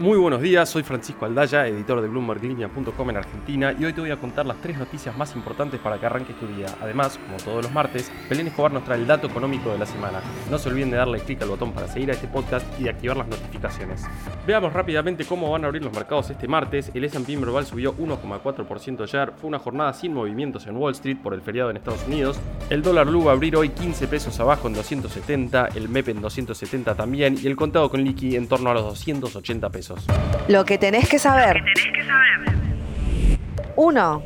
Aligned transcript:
Muy 0.00 0.18
buenos 0.18 0.42
días, 0.42 0.68
soy 0.68 0.82
Francisco 0.82 1.24
Aldaya, 1.24 1.68
editor 1.68 2.00
de 2.00 2.08
BloombergLinea.com 2.08 3.10
en 3.10 3.16
Argentina 3.16 3.72
y 3.78 3.84
hoy 3.84 3.92
te 3.92 4.00
voy 4.00 4.10
a 4.10 4.16
contar 4.16 4.44
las 4.44 4.56
tres 4.56 4.76
noticias 4.76 5.16
más 5.16 5.36
importantes 5.36 5.78
para 5.78 6.00
que 6.00 6.06
arranques 6.06 6.36
tu 6.36 6.48
día. 6.48 6.66
Además, 6.82 7.16
como 7.24 7.36
todos 7.36 7.62
los 7.62 7.72
martes, 7.72 8.10
Belén 8.28 8.48
Escobar 8.48 8.72
nos 8.72 8.82
trae 8.82 8.98
el 8.98 9.06
dato 9.06 9.28
económico 9.28 9.70
de 9.70 9.78
la 9.78 9.86
semana. 9.86 10.20
No 10.50 10.58
se 10.58 10.68
olviden 10.68 10.90
de 10.90 10.96
darle 10.96 11.20
clic 11.20 11.40
al 11.42 11.50
botón 11.50 11.72
para 11.72 11.86
seguir 11.86 12.10
a 12.10 12.14
este 12.14 12.26
podcast 12.26 12.66
y 12.80 12.84
de 12.84 12.90
activar 12.90 13.18
las 13.18 13.28
notificaciones. 13.28 14.02
Veamos 14.44 14.72
rápidamente 14.72 15.26
cómo 15.26 15.48
van 15.52 15.62
a 15.62 15.68
abrir 15.68 15.84
los 15.84 15.94
mercados 15.94 16.28
este 16.28 16.48
martes. 16.48 16.90
El 16.92 17.04
S&P 17.04 17.36
Global 17.36 17.64
subió 17.64 17.96
1,4% 17.96 19.02
ayer, 19.04 19.32
fue 19.36 19.46
una 19.46 19.60
jornada 19.60 19.92
sin 19.92 20.12
movimientos 20.12 20.66
en 20.66 20.76
Wall 20.76 20.94
Street 20.94 21.18
por 21.22 21.34
el 21.34 21.40
feriado 21.40 21.70
en 21.70 21.76
Estados 21.76 22.04
Unidos. 22.08 22.36
El 22.68 22.82
dólar 22.82 23.06
blue 23.06 23.26
va 23.26 23.30
a 23.30 23.34
abrir 23.34 23.54
hoy 23.54 23.68
15 23.68 24.08
pesos 24.08 24.40
abajo 24.40 24.66
en 24.66 24.74
270, 24.74 25.68
el 25.76 25.88
MEP 25.88 26.08
en 26.08 26.20
270 26.20 26.96
también 26.96 27.38
y 27.40 27.46
el 27.46 27.54
contado 27.54 27.88
con 27.88 28.02
liqui 28.02 28.34
en 28.34 28.48
torno 28.48 28.70
a 28.70 28.74
los 28.74 28.82
280 28.82 29.70
pesos. 29.70 29.84
Lo 30.48 30.64
que 30.64 30.78
tenés 30.78 31.08
que 31.08 31.18
saber. 31.18 31.62
1. 33.76 34.22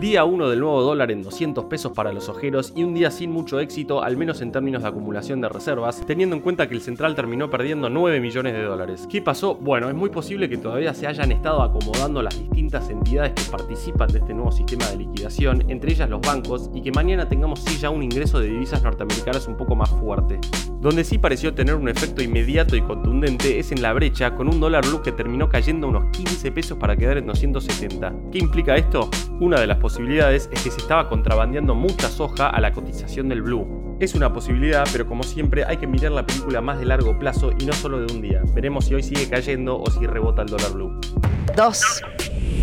Día 0.00 0.24
1 0.24 0.48
del 0.48 0.60
nuevo 0.60 0.80
dólar 0.80 1.10
en 1.10 1.22
200 1.22 1.64
pesos 1.66 1.92
para 1.92 2.12
los 2.12 2.28
ojeros 2.28 2.72
y 2.74 2.84
un 2.84 2.94
día 2.94 3.10
sin 3.10 3.30
mucho 3.30 3.60
éxito, 3.60 4.02
al 4.02 4.16
menos 4.16 4.40
en 4.40 4.50
términos 4.50 4.82
de 4.82 4.88
acumulación 4.88 5.40
de 5.40 5.48
reservas, 5.48 6.02
teniendo 6.06 6.36
en 6.36 6.40
cuenta 6.40 6.68
que 6.68 6.74
el 6.74 6.80
central 6.80 7.14
terminó 7.14 7.50
perdiendo 7.50 7.90
9 7.90 8.20
millones 8.20 8.54
de 8.54 8.62
dólares. 8.62 9.06
¿Qué 9.10 9.20
pasó? 9.20 9.56
Bueno, 9.56 9.88
es 9.88 9.94
muy 9.94 10.08
posible 10.08 10.48
que 10.48 10.56
todavía 10.56 10.94
se 10.94 11.06
hayan 11.06 11.32
estado 11.32 11.62
acomodando 11.62 12.22
las 12.22 12.38
distintas 12.38 12.88
entidades 12.88 13.32
que 13.32 13.50
participan 13.50 14.08
de 14.08 14.20
este 14.20 14.32
nuevo 14.32 14.52
sistema 14.52 14.86
de 14.86 14.96
liquidación, 14.98 15.64
entre 15.68 15.92
ellas 15.92 16.08
los 16.08 16.20
bancos, 16.20 16.70
y 16.72 16.80
que 16.80 16.92
mañana 16.92 17.28
tengamos 17.28 17.60
sí 17.60 17.76
ya 17.76 17.90
un 17.90 18.02
ingreso 18.02 18.40
de 18.40 18.48
divisas 18.48 18.82
norteamericanas 18.82 19.48
un 19.48 19.56
poco 19.56 19.74
más 19.74 19.90
fuerte. 19.90 20.38
Donde 20.80 21.02
sí 21.02 21.18
pareció 21.18 21.54
tener 21.54 21.74
un 21.74 21.88
efecto 21.88 22.22
inmediato 22.22 22.76
y 22.76 22.82
contundente 22.82 23.58
es 23.58 23.72
en 23.72 23.82
la 23.82 23.92
brecha, 23.92 24.36
con 24.36 24.48
un 24.48 24.60
dólar 24.60 24.86
blue 24.86 25.02
que 25.02 25.10
terminó 25.10 25.48
cayendo 25.48 25.88
unos 25.88 26.16
15 26.16 26.52
pesos 26.52 26.78
para 26.78 26.96
quedar 26.96 27.18
en 27.18 27.26
270. 27.26 28.14
¿Qué 28.30 28.38
implica 28.38 28.76
esto? 28.76 29.10
Una 29.40 29.60
de 29.60 29.66
las 29.66 29.78
posibilidades 29.78 30.48
es 30.52 30.62
que 30.62 30.70
se 30.70 30.80
estaba 30.80 31.08
contrabandeando 31.08 31.74
mucha 31.74 32.08
soja 32.08 32.48
a 32.50 32.60
la 32.60 32.72
cotización 32.72 33.28
del 33.28 33.42
blue. 33.42 33.96
Es 33.98 34.14
una 34.14 34.32
posibilidad, 34.32 34.84
pero 34.92 35.04
como 35.08 35.24
siempre 35.24 35.64
hay 35.64 35.78
que 35.78 35.88
mirar 35.88 36.12
la 36.12 36.24
película 36.24 36.60
más 36.60 36.78
de 36.78 36.84
largo 36.84 37.18
plazo 37.18 37.50
y 37.58 37.64
no 37.64 37.72
solo 37.72 37.98
de 37.98 38.14
un 38.14 38.22
día. 38.22 38.42
Veremos 38.54 38.84
si 38.84 38.94
hoy 38.94 39.02
sigue 39.02 39.28
cayendo 39.28 39.80
o 39.80 39.90
si 39.90 40.06
rebota 40.06 40.42
el 40.42 40.48
dólar 40.48 40.72
blue. 40.72 41.00
2. 41.56 42.02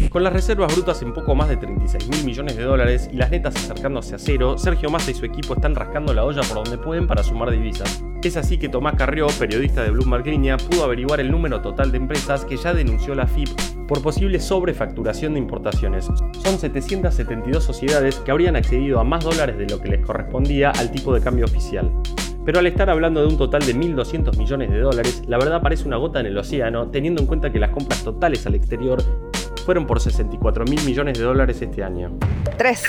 Con 0.09 0.23
las 0.23 0.31
reservas 0.31 0.73
brutas 0.73 1.01
en 1.01 1.13
poco 1.13 1.35
más 1.35 1.49
de 1.49 1.57
36 1.57 2.07
mil 2.07 2.23
millones 2.23 2.55
de 2.55 2.63
dólares 2.63 3.09
y 3.11 3.17
las 3.17 3.31
netas 3.31 3.55
acercándose 3.55 4.15
a 4.15 4.17
cero, 4.17 4.57
Sergio 4.57 4.89
Massa 4.89 5.11
y 5.11 5.13
su 5.13 5.25
equipo 5.25 5.55
están 5.55 5.75
rascando 5.75 6.13
la 6.13 6.23
olla 6.23 6.41
por 6.43 6.63
donde 6.63 6.77
pueden 6.77 7.05
para 7.07 7.23
sumar 7.23 7.51
divisas. 7.51 8.03
Es 8.23 8.37
así 8.37 8.57
que 8.57 8.69
Tomás 8.69 8.95
Carrió, 8.95 9.27
periodista 9.37 9.83
de 9.83 9.91
Bloomberg 9.91 10.25
Línea, 10.25 10.57
pudo 10.57 10.83
averiguar 10.83 11.19
el 11.19 11.29
número 11.29 11.61
total 11.61 11.91
de 11.91 11.97
empresas 11.97 12.45
que 12.45 12.57
ya 12.57 12.73
denunció 12.73 13.13
la 13.13 13.27
FIP 13.27 13.49
por 13.87 14.01
posible 14.01 14.39
sobrefacturación 14.39 15.33
de 15.33 15.39
importaciones. 15.39 16.05
Son 16.05 16.57
772 16.57 17.63
sociedades 17.63 18.15
que 18.15 18.31
habrían 18.31 18.55
accedido 18.55 18.99
a 18.99 19.03
más 19.03 19.23
dólares 19.23 19.57
de 19.57 19.67
lo 19.67 19.79
que 19.79 19.89
les 19.89 20.05
correspondía 20.05 20.71
al 20.71 20.91
tipo 20.91 21.13
de 21.13 21.21
cambio 21.21 21.45
oficial. 21.45 21.91
Pero 22.45 22.59
al 22.59 22.67
estar 22.67 22.89
hablando 22.89 23.21
de 23.21 23.27
un 23.27 23.37
total 23.37 23.65
de 23.65 23.75
1.200 23.75 24.37
millones 24.37 24.69
de 24.69 24.79
dólares, 24.79 25.23
la 25.27 25.37
verdad 25.37 25.61
parece 25.61 25.87
una 25.87 25.97
gota 25.97 26.19
en 26.19 26.27
el 26.27 26.37
océano, 26.37 26.89
teniendo 26.89 27.21
en 27.21 27.27
cuenta 27.27 27.51
que 27.51 27.59
las 27.59 27.71
compras 27.71 28.03
totales 28.03 28.45
al 28.45 28.55
exterior 28.55 29.03
fueron 29.65 29.87
por 29.87 29.99
64 29.99 30.65
mil 30.65 30.81
millones 30.85 31.17
de 31.17 31.23
dólares 31.23 31.61
este 31.61 31.83
año. 31.83 32.11
3. 32.57 32.83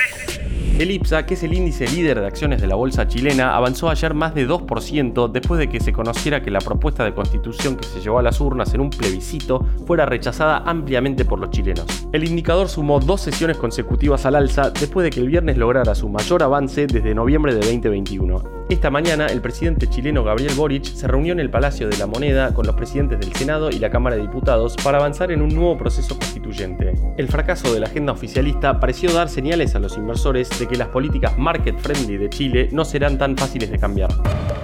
El 0.78 0.90
IPSA, 0.90 1.24
que 1.24 1.34
es 1.34 1.42
el 1.42 1.54
índice 1.54 1.88
líder 1.88 2.20
de 2.20 2.26
acciones 2.26 2.60
de 2.60 2.66
la 2.66 2.74
bolsa 2.74 3.08
chilena, 3.08 3.56
avanzó 3.56 3.88
ayer 3.88 4.12
más 4.12 4.34
de 4.34 4.46
2% 4.46 5.32
después 5.32 5.58
de 5.58 5.70
que 5.70 5.80
se 5.80 5.90
conociera 5.90 6.42
que 6.42 6.50
la 6.50 6.58
propuesta 6.58 7.02
de 7.02 7.14
constitución 7.14 7.76
que 7.76 7.86
se 7.86 8.00
llevó 8.00 8.18
a 8.18 8.22
las 8.22 8.38
urnas 8.42 8.74
en 8.74 8.82
un 8.82 8.90
plebiscito 8.90 9.64
fuera 9.86 10.04
rechazada 10.04 10.58
ampliamente 10.66 11.24
por 11.24 11.38
los 11.38 11.50
chilenos. 11.50 11.86
El 12.12 12.24
indicador 12.24 12.68
sumó 12.68 13.00
dos 13.00 13.22
sesiones 13.22 13.56
consecutivas 13.56 14.26
al 14.26 14.34
alza 14.34 14.70
después 14.70 15.04
de 15.04 15.10
que 15.10 15.20
el 15.20 15.28
viernes 15.28 15.56
lograra 15.56 15.94
su 15.94 16.10
mayor 16.10 16.42
avance 16.42 16.86
desde 16.86 17.14
noviembre 17.14 17.54
de 17.54 17.60
2021. 17.60 18.55
Esta 18.68 18.90
mañana, 18.90 19.26
el 19.26 19.40
presidente 19.40 19.88
chileno 19.88 20.24
Gabriel 20.24 20.52
Boric 20.56 20.86
se 20.86 21.06
reunió 21.06 21.32
en 21.32 21.38
el 21.38 21.50
Palacio 21.50 21.88
de 21.88 21.96
la 21.98 22.08
Moneda 22.08 22.52
con 22.52 22.66
los 22.66 22.74
presidentes 22.74 23.20
del 23.20 23.32
Senado 23.32 23.70
y 23.70 23.78
la 23.78 23.90
Cámara 23.90 24.16
de 24.16 24.22
Diputados 24.22 24.74
para 24.82 24.98
avanzar 24.98 25.30
en 25.30 25.40
un 25.40 25.54
nuevo 25.54 25.78
proceso 25.78 26.18
constituyente. 26.18 26.92
El 27.16 27.28
fracaso 27.28 27.72
de 27.72 27.78
la 27.78 27.86
agenda 27.86 28.12
oficialista 28.12 28.80
pareció 28.80 29.12
dar 29.12 29.28
señales 29.28 29.76
a 29.76 29.78
los 29.78 29.96
inversores 29.96 30.58
de 30.58 30.66
que 30.66 30.74
las 30.74 30.88
políticas 30.88 31.38
market 31.38 31.78
friendly 31.78 32.16
de 32.16 32.28
Chile 32.28 32.68
no 32.72 32.84
serán 32.84 33.18
tan 33.18 33.36
fáciles 33.36 33.70
de 33.70 33.78
cambiar. 33.78 34.10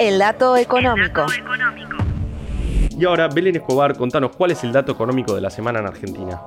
El 0.00 0.18
dato 0.18 0.56
económico. 0.56 1.24
Y 2.98 3.04
ahora, 3.04 3.28
Belén 3.28 3.56
Escobar, 3.56 3.96
contanos 3.96 4.32
cuál 4.36 4.50
es 4.50 4.62
el 4.64 4.72
dato 4.72 4.92
económico 4.92 5.34
de 5.34 5.40
la 5.40 5.50
semana 5.50 5.80
en 5.80 5.86
Argentina. 5.86 6.42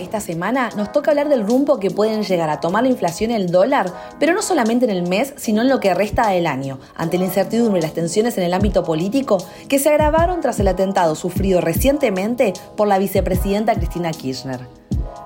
Esta 0.00 0.20
semana 0.20 0.70
nos 0.76 0.92
toca 0.92 1.10
hablar 1.10 1.28
del 1.28 1.46
rumbo 1.46 1.78
que 1.78 1.90
pueden 1.90 2.22
llegar 2.22 2.50
a 2.50 2.60
tomar 2.60 2.84
la 2.84 2.88
inflación 2.88 3.30
y 3.30 3.34
el 3.34 3.50
dólar, 3.50 3.92
pero 4.18 4.32
no 4.32 4.42
solamente 4.42 4.84
en 4.84 4.90
el 4.90 5.08
mes, 5.08 5.34
sino 5.36 5.62
en 5.62 5.68
lo 5.68 5.80
que 5.80 5.94
resta 5.94 6.28
del 6.28 6.46
año, 6.46 6.78
ante 6.96 7.18
la 7.18 7.24
incertidumbre 7.24 7.80
y 7.80 7.82
las 7.82 7.94
tensiones 7.94 8.38
en 8.38 8.44
el 8.44 8.54
ámbito 8.54 8.84
político 8.84 9.38
que 9.68 9.78
se 9.78 9.88
agravaron 9.88 10.40
tras 10.40 10.60
el 10.60 10.68
atentado 10.68 11.14
sufrido 11.14 11.60
recientemente 11.60 12.52
por 12.76 12.88
la 12.88 12.98
vicepresidenta 12.98 13.74
Cristina 13.74 14.10
Kirchner. 14.12 14.60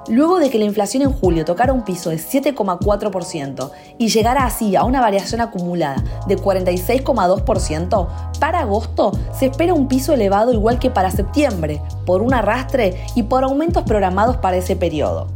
Luego 0.09 0.41
de 0.41 0.51
que 0.51 0.59
la 0.59 0.65
inflación 0.65 1.05
en 1.05 1.13
julio 1.13 1.45
tocara 1.45 1.73
un 1.73 1.85
piso 1.85 2.11
de 2.11 2.17
7,4% 2.17 3.71
y 3.99 4.09
llegara 4.09 4.45
así 4.45 4.75
a 4.75 4.83
una 4.83 5.01
variación 5.01 5.41
acumulada 5.41 6.03
de 6.27 6.37
46,2%, 6.37 8.09
para 8.41 8.61
agosto 8.61 9.13
se 9.39 9.47
espera 9.47 9.75
un 9.75 9.87
piso 9.87 10.13
elevado 10.15 10.53
igual 10.53 10.81
que 10.81 10.91
para 10.91 11.13
septiembre, 11.13 11.81
por 12.05 12.21
un 12.23 12.35
arrastre 12.35 13.01
y 13.15 13.23
por 13.23 13.45
aumentos 13.45 13.85
programados 13.85 14.39
para 14.39 14.57
ese 14.57 14.75
periodo. 14.75 15.29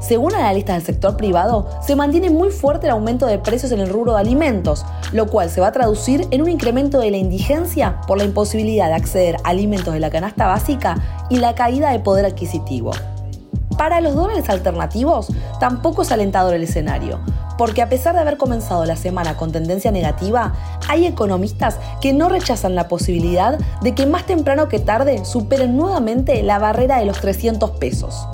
Según 0.00 0.34
analistas 0.34 0.76
del 0.76 0.86
sector 0.86 1.18
privado, 1.18 1.68
se 1.82 1.94
mantiene 1.94 2.30
muy 2.30 2.50
fuerte 2.50 2.86
el 2.86 2.92
aumento 2.92 3.26
de 3.26 3.38
precios 3.38 3.72
en 3.72 3.80
el 3.80 3.90
rubro 3.90 4.14
de 4.14 4.20
alimentos, 4.20 4.86
lo 5.12 5.26
cual 5.26 5.50
se 5.50 5.60
va 5.60 5.66
a 5.66 5.72
traducir 5.72 6.26
en 6.30 6.40
un 6.40 6.48
incremento 6.48 6.98
de 7.00 7.10
la 7.10 7.18
indigencia 7.18 8.00
por 8.06 8.16
la 8.16 8.24
imposibilidad 8.24 8.86
de 8.86 8.94
acceder 8.94 9.36
a 9.44 9.50
alimentos 9.50 9.92
de 9.92 10.00
la 10.00 10.08
canasta 10.08 10.46
básica 10.46 11.26
y 11.28 11.38
la 11.38 11.54
caída 11.54 11.90
de 11.90 11.98
poder 11.98 12.24
adquisitivo. 12.24 12.92
Para 13.78 14.00
los 14.00 14.16
dólares 14.16 14.48
alternativos, 14.48 15.28
tampoco 15.60 16.02
es 16.02 16.10
alentador 16.10 16.52
el 16.52 16.64
escenario, 16.64 17.20
porque 17.56 17.80
a 17.80 17.88
pesar 17.88 18.12
de 18.12 18.20
haber 18.20 18.36
comenzado 18.36 18.84
la 18.84 18.96
semana 18.96 19.36
con 19.36 19.52
tendencia 19.52 19.92
negativa, 19.92 20.52
hay 20.88 21.06
economistas 21.06 21.78
que 22.00 22.12
no 22.12 22.28
rechazan 22.28 22.74
la 22.74 22.88
posibilidad 22.88 23.56
de 23.80 23.94
que 23.94 24.04
más 24.04 24.26
temprano 24.26 24.68
que 24.68 24.80
tarde 24.80 25.24
superen 25.24 25.76
nuevamente 25.76 26.42
la 26.42 26.58
barrera 26.58 26.98
de 26.98 27.04
los 27.04 27.20
300 27.20 27.70
pesos. 27.70 28.26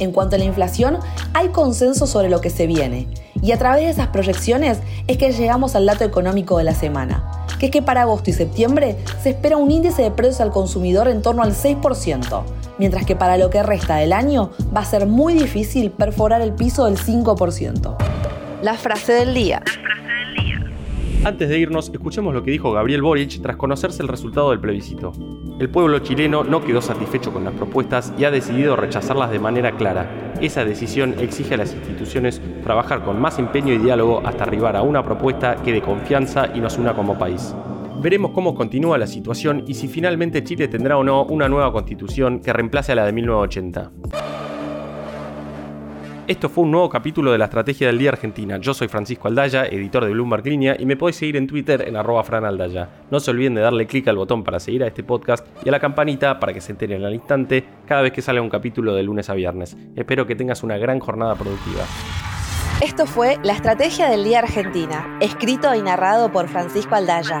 En 0.00 0.10
cuanto 0.10 0.34
a 0.34 0.40
la 0.40 0.44
inflación, 0.44 0.98
hay 1.32 1.50
consenso 1.50 2.08
sobre 2.08 2.28
lo 2.28 2.40
que 2.40 2.50
se 2.50 2.66
viene, 2.66 3.06
y 3.40 3.52
a 3.52 3.58
través 3.58 3.84
de 3.84 3.90
esas 3.90 4.08
proyecciones 4.08 4.78
es 5.06 5.16
que 5.16 5.30
llegamos 5.30 5.76
al 5.76 5.86
dato 5.86 6.02
económico 6.02 6.58
de 6.58 6.64
la 6.64 6.74
semana, 6.74 7.46
que 7.60 7.66
es 7.66 7.72
que 7.72 7.82
para 7.82 8.02
agosto 8.02 8.30
y 8.30 8.32
septiembre 8.32 8.96
se 9.22 9.30
espera 9.30 9.58
un 9.58 9.70
índice 9.70 10.02
de 10.02 10.10
precios 10.10 10.40
al 10.40 10.50
consumidor 10.50 11.06
en 11.06 11.22
torno 11.22 11.44
al 11.44 11.54
6%, 11.54 12.42
mientras 12.78 13.06
que 13.06 13.16
para 13.16 13.38
lo 13.38 13.50
que 13.50 13.62
resta 13.62 13.96
del 13.96 14.12
año 14.12 14.50
va 14.74 14.80
a 14.80 14.84
ser 14.84 15.06
muy 15.06 15.34
difícil 15.34 15.90
perforar 15.90 16.42
el 16.42 16.52
piso 16.52 16.86
del 16.86 16.98
5%. 16.98 17.96
La 18.62 18.74
frase 18.74 19.12
del 19.12 19.34
día. 19.34 19.62
Antes 21.26 21.48
de 21.48 21.58
irnos, 21.58 21.90
escuchemos 21.92 22.32
lo 22.32 22.44
que 22.44 22.52
dijo 22.52 22.70
Gabriel 22.70 23.02
Boric 23.02 23.42
tras 23.42 23.56
conocerse 23.56 24.00
el 24.00 24.08
resultado 24.08 24.50
del 24.50 24.60
plebiscito. 24.60 25.12
El 25.58 25.68
pueblo 25.68 25.98
chileno 25.98 26.44
no 26.44 26.62
quedó 26.62 26.80
satisfecho 26.80 27.32
con 27.32 27.42
las 27.42 27.52
propuestas 27.52 28.12
y 28.16 28.24
ha 28.24 28.30
decidido 28.30 28.76
rechazarlas 28.76 29.32
de 29.32 29.40
manera 29.40 29.72
clara. 29.72 30.34
Esa 30.40 30.64
decisión 30.64 31.16
exige 31.18 31.54
a 31.54 31.56
las 31.56 31.74
instituciones 31.74 32.40
trabajar 32.62 33.02
con 33.02 33.20
más 33.20 33.40
empeño 33.40 33.72
y 33.72 33.78
diálogo 33.78 34.22
hasta 34.24 34.44
arribar 34.44 34.76
a 34.76 34.82
una 34.82 35.02
propuesta 35.02 35.56
que 35.64 35.72
dé 35.72 35.82
confianza 35.82 36.48
y 36.54 36.60
nos 36.60 36.78
una 36.78 36.94
como 36.94 37.18
país. 37.18 37.54
Veremos 38.06 38.30
cómo 38.30 38.54
continúa 38.54 38.98
la 38.98 39.08
situación 39.08 39.64
y 39.66 39.74
si 39.74 39.88
finalmente 39.88 40.44
Chile 40.44 40.68
tendrá 40.68 40.96
o 40.96 41.02
no 41.02 41.24
una 41.24 41.48
nueva 41.48 41.72
constitución 41.72 42.38
que 42.38 42.52
reemplace 42.52 42.92
a 42.92 42.94
la 42.94 43.04
de 43.04 43.10
1980. 43.10 43.90
Esto 46.28 46.48
fue 46.48 46.62
un 46.62 46.70
nuevo 46.70 46.88
capítulo 46.88 47.32
de 47.32 47.38
la 47.38 47.46
Estrategia 47.46 47.88
del 47.88 47.98
Día 47.98 48.10
Argentina. 48.10 48.58
Yo 48.58 48.74
soy 48.74 48.86
Francisco 48.86 49.26
Aldaya, 49.26 49.66
editor 49.66 50.04
de 50.04 50.12
Bloomberg 50.12 50.46
Línea, 50.46 50.76
y 50.78 50.86
me 50.86 50.96
podéis 50.96 51.16
seguir 51.16 51.36
en 51.36 51.48
Twitter 51.48 51.82
en 51.84 51.96
arroba 51.96 52.22
franaldaya. 52.22 52.90
No 53.10 53.18
se 53.18 53.32
olviden 53.32 53.56
de 53.56 53.62
darle 53.62 53.88
clic 53.88 54.06
al 54.06 54.18
botón 54.18 54.44
para 54.44 54.60
seguir 54.60 54.84
a 54.84 54.86
este 54.86 55.02
podcast 55.02 55.44
y 55.64 55.68
a 55.68 55.72
la 55.72 55.80
campanita 55.80 56.38
para 56.38 56.52
que 56.52 56.60
se 56.60 56.70
enteren 56.70 57.04
al 57.04 57.12
instante 57.12 57.64
cada 57.86 58.02
vez 58.02 58.12
que 58.12 58.22
salga 58.22 58.40
un 58.40 58.50
capítulo 58.50 58.94
de 58.94 59.02
lunes 59.02 59.28
a 59.30 59.34
viernes. 59.34 59.76
Espero 59.96 60.28
que 60.28 60.36
tengas 60.36 60.62
una 60.62 60.78
gran 60.78 61.00
jornada 61.00 61.34
productiva. 61.34 61.82
Esto 62.80 63.06
fue 63.06 63.38
La 63.42 63.54
Estrategia 63.54 64.08
del 64.08 64.22
Día 64.22 64.38
Argentina, 64.38 65.18
escrito 65.20 65.74
y 65.74 65.82
narrado 65.82 66.30
por 66.30 66.46
Francisco 66.46 66.94
Aldaya. 66.94 67.40